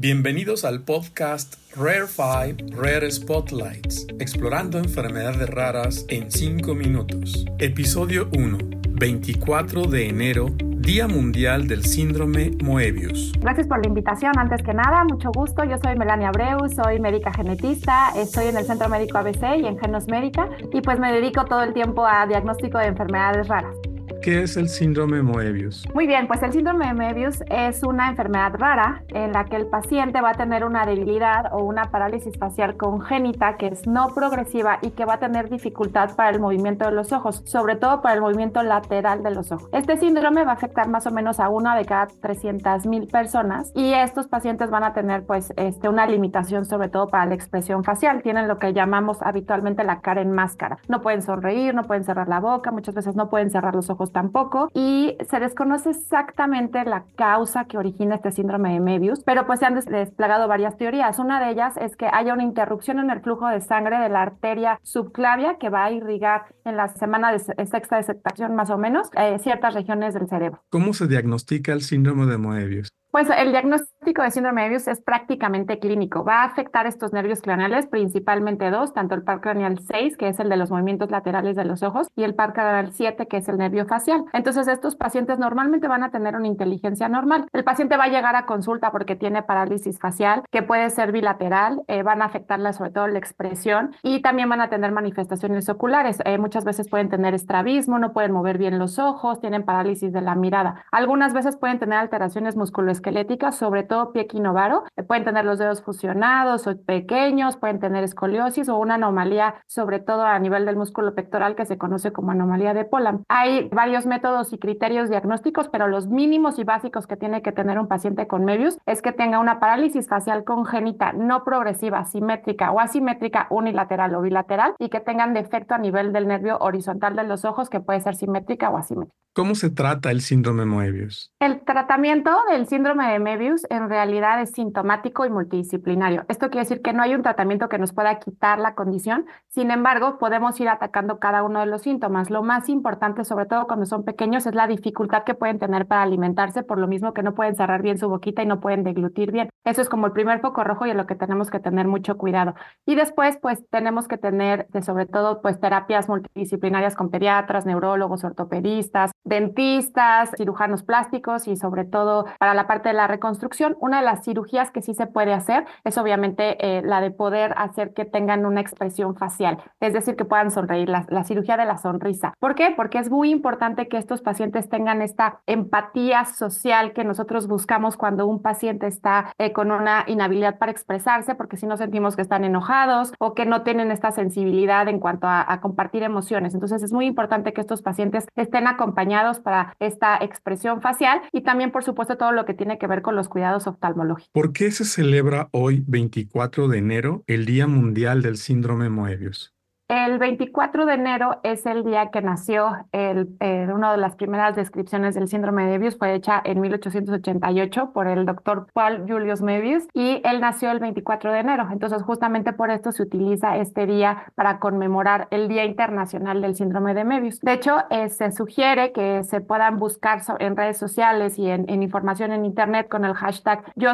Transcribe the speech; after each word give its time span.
Bienvenidos 0.00 0.64
al 0.64 0.82
podcast 0.82 1.56
Rare 1.76 2.06
5 2.06 2.80
Rare 2.80 3.10
Spotlights, 3.10 4.06
explorando 4.20 4.78
enfermedades 4.78 5.50
raras 5.50 6.06
en 6.08 6.30
5 6.30 6.72
minutos. 6.72 7.44
Episodio 7.58 8.28
1, 8.32 8.58
24 8.90 9.86
de 9.86 10.08
enero, 10.08 10.50
Día 10.60 11.08
Mundial 11.08 11.66
del 11.66 11.84
Síndrome 11.84 12.52
Moebius. 12.62 13.32
Gracias 13.40 13.66
por 13.66 13.82
la 13.82 13.88
invitación. 13.88 14.38
Antes 14.38 14.62
que 14.62 14.72
nada, 14.72 15.02
mucho 15.02 15.32
gusto. 15.32 15.64
Yo 15.64 15.78
soy 15.82 15.96
Melania 15.96 16.28
Abreu, 16.28 16.68
soy 16.68 17.00
médica 17.00 17.32
genetista, 17.32 18.10
estoy 18.16 18.46
en 18.46 18.56
el 18.56 18.66
Centro 18.66 18.88
Médico 18.88 19.18
ABC 19.18 19.58
y 19.60 19.66
en 19.66 19.80
Genos 19.80 20.06
Médica 20.06 20.48
y 20.72 20.80
pues 20.80 21.00
me 21.00 21.12
dedico 21.12 21.44
todo 21.44 21.64
el 21.64 21.74
tiempo 21.74 22.06
a 22.06 22.24
diagnóstico 22.28 22.78
de 22.78 22.86
enfermedades 22.86 23.48
raras. 23.48 23.74
¿Qué 24.22 24.42
es 24.42 24.56
el 24.56 24.68
síndrome 24.68 25.22
Moebius? 25.22 25.86
Muy 25.94 26.08
bien, 26.08 26.26
pues 26.26 26.42
el 26.42 26.52
síndrome 26.52 26.88
de 26.88 26.94
Moebius 26.94 27.42
es 27.50 27.84
una 27.84 28.08
enfermedad 28.08 28.52
rara 28.54 29.04
en 29.08 29.32
la 29.32 29.44
que 29.44 29.54
el 29.54 29.66
paciente 29.66 30.20
va 30.20 30.30
a 30.30 30.34
tener 30.34 30.64
una 30.64 30.84
debilidad 30.84 31.52
o 31.52 31.62
una 31.62 31.84
parálisis 31.92 32.36
facial 32.36 32.76
congénita 32.76 33.56
que 33.56 33.68
es 33.68 33.86
no 33.86 34.08
progresiva 34.14 34.80
y 34.82 34.90
que 34.90 35.04
va 35.04 35.14
a 35.14 35.18
tener 35.18 35.48
dificultad 35.48 36.16
para 36.16 36.30
el 36.30 36.40
movimiento 36.40 36.84
de 36.84 36.92
los 36.92 37.12
ojos, 37.12 37.42
sobre 37.44 37.76
todo 37.76 38.02
para 38.02 38.16
el 38.16 38.20
movimiento 38.20 38.62
lateral 38.64 39.22
de 39.22 39.30
los 39.30 39.52
ojos. 39.52 39.68
Este 39.72 39.96
síndrome 39.96 40.44
va 40.44 40.50
a 40.50 40.54
afectar 40.54 40.88
más 40.88 41.06
o 41.06 41.12
menos 41.12 41.38
a 41.38 41.48
una 41.48 41.76
de 41.76 41.84
cada 41.84 42.08
300 42.08 42.86
mil 42.86 43.06
personas 43.06 43.70
y 43.76 43.92
estos 43.92 44.26
pacientes 44.26 44.68
van 44.68 44.82
a 44.82 44.94
tener 44.94 45.26
pues 45.26 45.52
este, 45.56 45.88
una 45.88 46.06
limitación 46.06 46.64
sobre 46.64 46.88
todo 46.88 47.06
para 47.06 47.26
la 47.26 47.34
expresión 47.36 47.84
facial. 47.84 48.22
Tienen 48.22 48.48
lo 48.48 48.58
que 48.58 48.72
llamamos 48.72 49.22
habitualmente 49.22 49.84
la 49.84 50.00
cara 50.00 50.22
en 50.22 50.32
máscara. 50.32 50.78
No 50.88 51.02
pueden 51.02 51.22
sonreír, 51.22 51.72
no 51.72 51.84
pueden 51.84 52.02
cerrar 52.02 52.28
la 52.28 52.40
boca, 52.40 52.72
muchas 52.72 52.96
veces 52.96 53.14
no 53.14 53.30
pueden 53.30 53.50
cerrar 53.50 53.76
los 53.76 53.88
ojos 53.90 54.07
tampoco 54.12 54.70
y 54.74 55.16
se 55.28 55.40
desconoce 55.40 55.90
exactamente 55.90 56.84
la 56.84 57.04
causa 57.16 57.64
que 57.66 57.78
origina 57.78 58.16
este 58.16 58.32
síndrome 58.32 58.72
de 58.72 58.80
Mebius, 58.80 59.22
pero 59.24 59.46
pues 59.46 59.60
se 59.60 59.66
han 59.66 59.74
desplegado 59.74 60.48
varias 60.48 60.76
teorías. 60.76 61.18
Una 61.18 61.40
de 61.40 61.50
ellas 61.50 61.76
es 61.76 61.96
que 61.96 62.08
haya 62.12 62.34
una 62.34 62.42
interrupción 62.42 62.98
en 62.98 63.10
el 63.10 63.20
flujo 63.20 63.48
de 63.48 63.60
sangre 63.60 63.98
de 63.98 64.08
la 64.08 64.22
arteria 64.22 64.78
subclavia 64.82 65.58
que 65.58 65.68
va 65.68 65.84
a 65.84 65.92
irrigar 65.92 66.46
en 66.64 66.76
la 66.76 66.88
semana 66.88 67.32
de 67.32 67.38
sexta 67.38 67.96
de 67.96 68.48
más 68.48 68.70
o 68.70 68.78
menos 68.78 69.10
eh, 69.16 69.38
ciertas 69.38 69.74
regiones 69.74 70.14
del 70.14 70.28
cerebro. 70.28 70.62
¿Cómo 70.70 70.92
se 70.92 71.06
diagnostica 71.06 71.72
el 71.72 71.82
síndrome 71.82 72.26
de 72.26 72.38
Moebius? 72.38 72.88
Pues 73.10 73.30
el 73.30 73.52
diagnóstico 73.52 74.20
de 74.20 74.30
síndrome 74.30 74.60
de 74.60 74.68
Moebius 74.68 74.86
es 74.86 75.00
prácticamente 75.00 75.78
clínico. 75.78 76.24
Va 76.24 76.42
a 76.42 76.44
afectar 76.44 76.86
estos 76.86 77.14
nervios 77.14 77.40
craneales, 77.40 77.86
principalmente 77.86 78.70
dos, 78.70 78.92
tanto 78.92 79.14
el 79.14 79.22
par 79.22 79.40
craneal 79.40 79.78
6, 79.78 80.18
que 80.18 80.28
es 80.28 80.38
el 80.40 80.50
de 80.50 80.58
los 80.58 80.70
movimientos 80.70 81.10
laterales 81.10 81.56
de 81.56 81.64
los 81.64 81.82
ojos, 81.82 82.08
y 82.16 82.24
el 82.24 82.34
par 82.34 82.52
craneal 82.52 82.92
7, 82.92 83.26
que 83.26 83.38
es 83.38 83.48
el 83.48 83.56
nervio 83.56 83.86
facial. 83.86 84.26
Entonces, 84.34 84.68
estos 84.68 84.94
pacientes 84.94 85.38
normalmente 85.38 85.88
van 85.88 86.02
a 86.02 86.10
tener 86.10 86.36
una 86.36 86.48
inteligencia 86.48 87.08
normal. 87.08 87.46
El 87.54 87.64
paciente 87.64 87.96
va 87.96 88.04
a 88.04 88.08
llegar 88.08 88.36
a 88.36 88.44
consulta 88.44 88.92
porque 88.92 89.16
tiene 89.16 89.42
parálisis 89.42 89.98
facial, 89.98 90.42
que 90.50 90.62
puede 90.62 90.90
ser 90.90 91.10
bilateral, 91.10 91.82
eh, 91.88 92.02
van 92.02 92.20
a 92.20 92.26
afectarle 92.26 92.74
sobre 92.74 92.90
todo 92.90 93.08
la 93.08 93.18
expresión 93.18 93.96
y 94.02 94.20
también 94.20 94.50
van 94.50 94.60
a 94.60 94.68
tener 94.68 94.92
manifestaciones 94.92 95.70
oculares. 95.70 96.18
Eh, 96.26 96.36
muchas 96.36 96.66
veces 96.66 96.90
pueden 96.90 97.08
tener 97.08 97.32
estrabismo, 97.32 97.98
no 97.98 98.12
pueden 98.12 98.32
mover 98.32 98.58
bien 98.58 98.78
los 98.78 98.98
ojos, 98.98 99.40
tienen 99.40 99.64
parálisis 99.64 100.12
de 100.12 100.20
la 100.20 100.34
mirada. 100.34 100.84
Algunas 100.92 101.32
veces 101.32 101.56
pueden 101.56 101.78
tener 101.78 101.98
alteraciones 101.98 102.54
musculoesqueléticas 102.54 102.97
esquelética, 102.98 103.52
sobre 103.52 103.82
todo 103.82 104.12
pie 104.12 104.22
equinovaro. 104.22 104.84
Eh, 104.96 105.02
pueden 105.02 105.24
tener 105.24 105.44
los 105.44 105.58
dedos 105.58 105.82
fusionados 105.82 106.66
o 106.66 106.76
pequeños, 106.76 107.56
pueden 107.56 107.80
tener 107.80 108.04
escoliosis 108.04 108.68
o 108.68 108.76
una 108.76 108.94
anomalía, 108.94 109.54
sobre 109.66 110.00
todo 110.00 110.24
a 110.24 110.38
nivel 110.38 110.66
del 110.66 110.76
músculo 110.76 111.14
pectoral 111.14 111.54
que 111.54 111.64
se 111.64 111.78
conoce 111.78 112.12
como 112.12 112.32
anomalía 112.32 112.74
de 112.74 112.84
Poland. 112.84 113.22
Hay 113.28 113.68
varios 113.70 114.06
métodos 114.06 114.52
y 114.52 114.58
criterios 114.58 115.08
diagnósticos, 115.08 115.68
pero 115.68 115.88
los 115.88 116.08
mínimos 116.08 116.58
y 116.58 116.64
básicos 116.64 117.06
que 117.06 117.16
tiene 117.16 117.42
que 117.42 117.52
tener 117.52 117.78
un 117.78 117.88
paciente 117.88 118.26
con 118.26 118.44
Mebius 118.44 118.78
es 118.86 119.02
que 119.02 119.12
tenga 119.12 119.38
una 119.38 119.60
parálisis 119.60 120.08
facial 120.08 120.44
congénita 120.44 121.12
no 121.12 121.44
progresiva, 121.44 122.04
simétrica 122.04 122.72
o 122.72 122.80
asimétrica 122.80 123.46
unilateral 123.50 124.14
o 124.14 124.22
bilateral 124.22 124.74
y 124.78 124.88
que 124.88 125.00
tengan 125.00 125.34
defecto 125.34 125.74
a 125.74 125.78
nivel 125.78 126.12
del 126.12 126.26
nervio 126.26 126.58
horizontal 126.60 127.16
de 127.16 127.24
los 127.24 127.44
ojos 127.44 127.70
que 127.70 127.80
puede 127.80 128.00
ser 128.00 128.14
simétrica 128.14 128.70
o 128.70 128.76
asimétrica. 128.76 129.14
¿Cómo 129.38 129.54
se 129.54 129.70
trata 129.70 130.10
el 130.10 130.20
síndrome 130.20 130.64
Moebius? 130.64 131.32
El 131.38 131.60
tratamiento 131.60 132.36
del 132.50 132.66
síndrome 132.66 133.08
de 133.12 133.20
Moebius 133.20 133.64
en 133.70 133.88
realidad 133.88 134.42
es 134.42 134.50
sintomático 134.50 135.24
y 135.24 135.30
multidisciplinario. 135.30 136.24
Esto 136.26 136.50
quiere 136.50 136.64
decir 136.64 136.82
que 136.82 136.92
no 136.92 137.04
hay 137.04 137.14
un 137.14 137.22
tratamiento 137.22 137.68
que 137.68 137.78
nos 137.78 137.92
pueda 137.92 138.18
quitar 138.18 138.58
la 138.58 138.74
condición, 138.74 139.26
sin 139.46 139.70
embargo, 139.70 140.18
podemos 140.18 140.58
ir 140.58 140.68
atacando 140.68 141.20
cada 141.20 141.44
uno 141.44 141.60
de 141.60 141.66
los 141.66 141.82
síntomas. 141.82 142.30
Lo 142.30 142.42
más 142.42 142.68
importante, 142.68 143.24
sobre 143.24 143.46
todo 143.46 143.68
cuando 143.68 143.86
son 143.86 144.04
pequeños, 144.04 144.44
es 144.44 144.56
la 144.56 144.66
dificultad 144.66 145.22
que 145.22 145.34
pueden 145.34 145.60
tener 145.60 145.86
para 145.86 146.02
alimentarse, 146.02 146.64
por 146.64 146.78
lo 146.78 146.88
mismo 146.88 147.14
que 147.14 147.22
no 147.22 147.36
pueden 147.36 147.54
cerrar 147.54 147.80
bien 147.80 147.96
su 147.96 148.08
boquita 148.08 148.42
y 148.42 148.46
no 148.46 148.58
pueden 148.58 148.82
deglutir 148.82 149.30
bien. 149.30 149.50
Eso 149.64 149.82
es 149.82 149.88
como 149.88 150.06
el 150.06 150.12
primer 150.12 150.40
foco 150.40 150.64
rojo 150.64 150.84
y 150.86 150.90
en 150.90 150.96
lo 150.96 151.06
que 151.06 151.14
tenemos 151.14 151.48
que 151.48 151.60
tener 151.60 151.86
mucho 151.86 152.16
cuidado. 152.16 152.54
Y 152.86 152.96
después, 152.96 153.38
pues 153.40 153.64
tenemos 153.70 154.08
que 154.08 154.18
tener, 154.18 154.66
sobre 154.84 155.06
todo, 155.06 155.42
pues 155.42 155.60
terapias 155.60 156.08
multidisciplinarias 156.08 156.96
con 156.96 157.10
pediatras, 157.10 157.66
neurólogos, 157.66 158.24
ortopedistas, 158.24 159.12
dentistas, 159.28 160.30
cirujanos 160.36 160.82
plásticos 160.82 161.46
y 161.46 161.56
sobre 161.56 161.84
todo 161.84 162.26
para 162.38 162.54
la 162.54 162.66
parte 162.66 162.88
de 162.88 162.94
la 162.94 163.06
reconstrucción, 163.06 163.76
una 163.80 163.98
de 163.98 164.04
las 164.04 164.24
cirugías 164.24 164.70
que 164.70 164.82
sí 164.82 164.94
se 164.94 165.06
puede 165.06 165.32
hacer 165.32 165.66
es 165.84 165.98
obviamente 165.98 166.56
eh, 166.60 166.82
la 166.82 167.00
de 167.00 167.10
poder 167.10 167.54
hacer 167.56 167.92
que 167.92 168.04
tengan 168.04 168.46
una 168.46 168.60
expresión 168.60 169.16
facial, 169.16 169.58
es 169.80 169.92
decir, 169.92 170.16
que 170.16 170.24
puedan 170.24 170.50
sonreír, 170.50 170.88
la, 170.88 171.24
cirugía 171.24 171.56
de 171.56 171.66
la 171.66 171.76
sonrisa. 171.76 172.32
¿Por 172.38 172.54
qué? 172.54 172.72
Porque 172.74 172.98
es 172.98 173.10
muy 173.10 173.30
importante 173.30 173.88
que 173.88 173.98
estos 173.98 174.22
pacientes 174.22 174.68
tengan 174.68 175.02
esta 175.02 175.40
empatía 175.46 176.24
social 176.24 176.92
que 176.92 177.04
nosotros 177.04 177.48
buscamos 177.48 177.96
cuando 177.96 178.26
un 178.26 178.40
paciente 178.40 178.86
está 178.86 179.32
eh, 179.38 179.52
con 179.52 179.70
una 179.70 180.04
inhabilidad 180.06 180.58
para 180.58 180.72
expresarse, 180.72 181.34
porque 181.34 181.56
si 181.56 181.66
no 181.66 181.76
sentimos 181.76 182.16
que 182.16 182.22
están 182.22 182.44
enojados 182.44 183.12
o 183.18 183.34
que 183.34 183.44
no 183.44 183.62
tienen 183.62 183.90
esta 183.90 184.10
sensibilidad 184.10 184.88
en 184.88 185.00
cuanto 185.00 185.26
a, 185.26 185.44
a 185.46 185.60
compartir 185.60 186.02
emociones. 186.02 186.54
Entonces 186.54 186.82
es 186.82 186.92
muy 186.92 187.06
importante 187.06 187.52
que 187.52 187.60
estos 187.60 187.82
pacientes 187.82 188.26
estén 188.36 188.66
acompañados 188.66 189.17
para 189.40 189.74
esta 189.78 190.16
expresión 190.16 190.80
facial 190.80 191.20
y 191.32 191.42
también, 191.42 191.70
por 191.70 191.84
supuesto, 191.84 192.16
todo 192.16 192.32
lo 192.32 192.44
que 192.44 192.54
tiene 192.54 192.78
que 192.78 192.86
ver 192.86 193.02
con 193.02 193.16
los 193.16 193.28
cuidados 193.28 193.66
oftalmológicos. 193.66 194.30
¿Por 194.32 194.52
qué 194.52 194.70
se 194.70 194.84
celebra 194.84 195.48
hoy, 195.52 195.84
24 195.86 196.68
de 196.68 196.78
enero, 196.78 197.24
el 197.26 197.44
Día 197.44 197.66
Mundial 197.66 198.22
del 198.22 198.36
Síndrome 198.36 198.88
Moebius? 198.88 199.57
El 199.88 200.18
24 200.18 200.84
de 200.84 200.92
enero 200.92 201.40
es 201.44 201.64
el 201.64 201.82
día 201.82 202.10
que 202.10 202.20
nació 202.20 202.76
el, 202.92 203.38
una 203.72 203.90
de 203.90 203.96
las 203.96 204.16
primeras 204.16 204.54
descripciones 204.54 205.14
del 205.14 205.28
síndrome 205.28 205.62
de 205.62 205.78
Moebius, 205.78 205.96
fue 205.96 206.14
hecha 206.14 206.42
en 206.44 206.60
1888 206.60 207.92
por 207.94 208.06
el 208.06 208.26
doctor 208.26 208.66
Paul 208.74 209.06
Julius 209.08 209.40
Moebius 209.40 209.88
y 209.94 210.20
él 210.24 210.42
nació 210.42 210.72
el 210.72 210.78
24 210.78 211.32
de 211.32 211.38
enero. 211.38 211.68
Entonces, 211.72 212.02
justamente 212.02 212.52
por 212.52 212.70
esto 212.70 212.92
se 212.92 213.02
utiliza 213.02 213.56
este 213.56 213.86
día 213.86 214.24
para 214.34 214.58
conmemorar 214.58 215.26
el 215.30 215.48
Día 215.48 215.64
Internacional 215.64 216.42
del 216.42 216.54
Síndrome 216.54 216.92
de 216.92 217.04
Moebius. 217.04 217.40
De 217.40 217.54
hecho, 217.54 217.78
eh, 217.88 218.10
se 218.10 218.30
sugiere 218.30 218.92
que 218.92 219.24
se 219.24 219.40
puedan 219.40 219.78
buscar 219.78 220.20
en 220.38 220.54
redes 220.54 220.76
sociales 220.76 221.38
y 221.38 221.48
en, 221.48 221.66
información 221.82 222.32
en 222.32 222.44
Internet 222.44 222.88
con 222.90 223.06
el 223.06 223.14
hashtag 223.14 223.64
Yo 223.74 223.92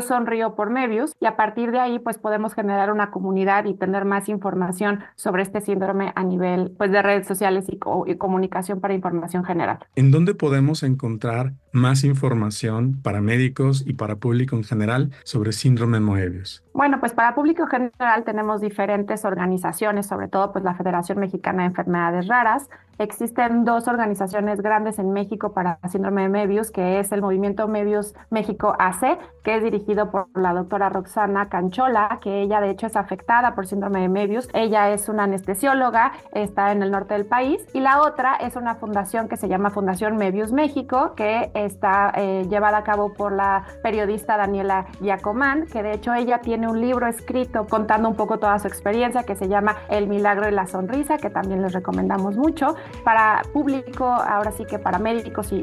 por 0.56 0.70
Moebius 0.70 1.14
y 1.20 1.26
a 1.26 1.36
partir 1.36 1.70
de 1.70 1.78
ahí, 1.78 2.00
pues 2.00 2.18
podemos 2.18 2.52
generar 2.52 2.90
una 2.90 3.12
comunidad 3.12 3.66
y 3.66 3.74
tener 3.74 4.04
más 4.04 4.28
información 4.28 5.04
sobre 5.14 5.42
este 5.42 5.60
síndrome 5.60 5.83
a 6.14 6.24
nivel 6.24 6.72
pues, 6.76 6.90
de 6.90 7.02
redes 7.02 7.26
sociales 7.26 7.66
y, 7.68 7.78
y 8.06 8.16
comunicación 8.16 8.80
para 8.80 8.94
información 8.94 9.44
general. 9.44 9.78
¿En 9.96 10.10
dónde 10.10 10.34
podemos 10.34 10.82
encontrar 10.82 11.52
más 11.72 12.04
información 12.04 13.00
para 13.02 13.20
médicos 13.20 13.84
y 13.86 13.94
para 13.94 14.16
público 14.16 14.56
en 14.56 14.64
general 14.64 15.10
sobre 15.24 15.52
síndrome 15.52 16.00
Moebius? 16.00 16.62
Bueno, 16.72 17.00
pues 17.00 17.12
para 17.12 17.34
público 17.34 17.66
general 17.66 18.24
tenemos 18.24 18.60
diferentes 18.60 19.24
organizaciones, 19.24 20.06
sobre 20.06 20.28
todo 20.28 20.52
pues 20.52 20.64
la 20.64 20.74
Federación 20.74 21.18
Mexicana 21.18 21.62
de 21.62 21.68
Enfermedades 21.68 22.26
Raras. 22.28 22.68
Existen 22.98 23.64
dos 23.64 23.88
organizaciones 23.88 24.60
grandes 24.60 24.98
en 24.98 25.12
México 25.12 25.52
para 25.52 25.78
síndrome 25.88 26.22
de 26.22 26.28
Mebius, 26.28 26.70
que 26.70 27.00
es 27.00 27.12
el 27.12 27.22
Movimiento 27.22 27.66
Mebius 27.68 28.14
México 28.30 28.74
AC, 28.78 29.18
que 29.42 29.56
es 29.56 29.62
dirigido 29.62 30.10
por 30.10 30.26
la 30.34 30.52
doctora 30.52 30.88
Roxana 30.88 31.48
Canchola, 31.48 32.18
que 32.22 32.42
ella 32.42 32.60
de 32.60 32.70
hecho 32.70 32.86
es 32.86 32.96
afectada 32.96 33.54
por 33.54 33.66
síndrome 33.66 34.00
de 34.00 34.08
Mebius. 34.08 34.48
Ella 34.52 34.90
es 34.90 35.08
una 35.08 35.24
anestesióloga, 35.24 36.12
está 36.32 36.72
en 36.72 36.82
el 36.82 36.90
norte 36.90 37.14
del 37.14 37.26
país. 37.26 37.66
Y 37.72 37.80
la 37.80 38.02
otra 38.02 38.36
es 38.36 38.56
una 38.56 38.76
fundación 38.76 39.28
que 39.28 39.36
se 39.36 39.48
llama 39.48 39.70
Fundación 39.70 40.16
Mebius 40.16 40.52
México, 40.52 41.14
que 41.16 41.50
está 41.54 42.12
eh, 42.16 42.46
llevada 42.48 42.78
a 42.78 42.84
cabo 42.84 43.12
por 43.12 43.32
la 43.32 43.64
periodista 43.82 44.36
Daniela 44.36 44.86
Giacomán, 45.00 45.66
que 45.66 45.82
de 45.82 45.92
hecho 45.92 46.14
ella 46.14 46.40
tiene 46.40 46.68
un 46.68 46.80
libro 46.80 47.06
escrito 47.06 47.66
contando 47.66 48.08
un 48.08 48.14
poco 48.14 48.38
toda 48.38 48.58
su 48.58 48.68
experiencia 48.68 49.24
que 49.24 49.36
se 49.36 49.48
llama 49.48 49.76
El 49.88 50.06
Milagro 50.06 50.46
de 50.46 50.52
la 50.52 50.66
Sonrisa, 50.66 51.18
que 51.18 51.30
también 51.30 51.62
les 51.62 51.72
recomendamos 51.72 52.36
mucho. 52.36 52.76
Para 53.04 53.42
público, 53.52 54.04
ahora 54.06 54.52
sí 54.52 54.64
que 54.64 54.78
para 54.78 54.98
médicos 54.98 55.52
y, 55.52 55.62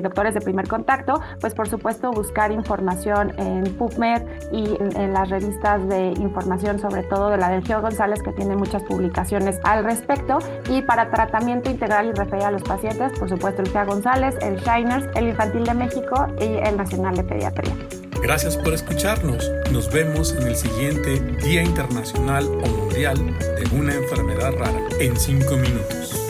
doctores 0.00 0.34
de 0.34 0.40
primer 0.40 0.68
contacto, 0.68 1.20
pues 1.40 1.54
por 1.54 1.68
supuesto 1.68 2.10
buscar 2.10 2.52
información 2.52 3.32
en 3.38 3.64
PubMed 3.76 4.22
y 4.52 4.76
en, 4.80 5.12
las 5.12 5.30
revistas 5.30 5.88
de 5.88 6.08
información, 6.18 6.78
sobre 6.78 7.02
todo 7.02 7.30
de 7.30 7.38
la 7.38 7.48
del 7.48 7.64
Geo 7.64 7.80
González, 7.80 8.22
que 8.22 8.32
tiene 8.32 8.56
muchas 8.56 8.82
publicaciones 8.82 9.58
al 9.64 9.84
respecto. 9.84 10.38
Y 10.68 10.82
para 10.82 11.10
tratamiento 11.10 11.70
integral 11.70 12.06
y 12.08 12.12
referir 12.12 12.44
a 12.44 12.50
los 12.50 12.62
pacientes, 12.62 13.18
por 13.18 13.28
supuesto 13.28 13.62
el 13.62 13.68
Geo 13.70 13.86
González, 13.86 14.34
el 14.42 14.56
Shiners, 14.56 15.06
el 15.14 15.28
Infantil 15.28 15.64
de 15.64 15.74
México 15.74 16.26
y 16.38 16.56
el 16.66 16.76
Nacional 16.76 17.16
de 17.16 17.24
Pediatría. 17.24 17.74
Gracias 18.22 18.56
por 18.56 18.72
escucharnos. 18.74 19.50
Nos 19.72 19.90
vemos 19.92 20.32
en 20.32 20.48
el 20.48 20.56
siguiente 20.56 21.20
Día 21.44 21.62
Internacional 21.62 22.46
o 22.46 22.66
Mundial 22.66 23.18
de 23.38 23.76
una 23.76 23.94
enfermedad 23.94 24.52
rara 24.58 24.80
en 24.98 25.16
5 25.16 25.56
minutos. 25.56 26.25